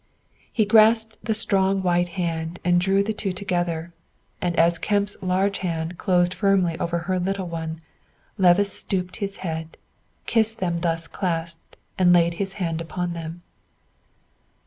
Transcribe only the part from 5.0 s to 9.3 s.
large hand closed firmly over her little one, Levice stooped